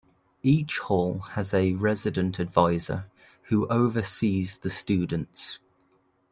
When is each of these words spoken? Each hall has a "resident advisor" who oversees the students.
Each 0.41 0.79
hall 0.79 1.19
has 1.19 1.53
a 1.53 1.73
"resident 1.73 2.39
advisor" 2.39 3.05
who 3.49 3.67
oversees 3.67 4.57
the 4.57 4.71
students. 4.71 5.59